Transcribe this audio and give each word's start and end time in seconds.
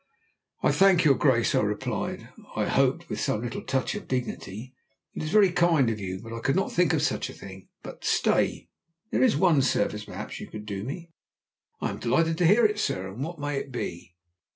"I 0.63 0.71
thank 0.71 1.03
your 1.05 1.13
Grace," 1.13 1.53
I 1.53 1.59
replied 1.61 2.29
I 2.55 2.65
hope 2.65 3.07
with 3.07 3.19
some 3.21 3.43
little 3.43 3.61
touch 3.61 3.93
of 3.93 4.07
dignity 4.07 4.73
"it 5.13 5.21
is 5.21 5.29
very 5.29 5.51
kind 5.51 5.91
of 5.91 5.99
you, 5.99 6.19
but 6.23 6.33
I 6.33 6.39
could 6.39 6.55
not 6.55 6.71
think 6.71 6.91
of 6.93 7.03
such 7.03 7.29
a 7.29 7.33
thing. 7.35 7.69
But, 7.83 8.03
stay, 8.03 8.69
there 9.11 9.21
is 9.21 9.37
one 9.37 9.61
service, 9.61 10.05
perhaps 10.05 10.39
you 10.39 10.47
could 10.47 10.65
do 10.65 10.83
me." 10.83 11.11
"I 11.81 11.91
am 11.91 11.99
delighted 11.99 12.39
to 12.39 12.47
hear 12.47 12.65
it, 12.65 12.79
sir. 12.79 13.09
And 13.09 13.23
what 13.23 13.37
may 13.37 13.57
it 13.59 13.71
be?" 13.71 14.15